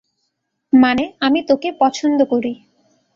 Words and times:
মানে, 0.73 1.03
আমি 1.19 1.39
তোকে 1.47 1.69
পছন্দ 1.79 2.19
করি। 2.23 2.53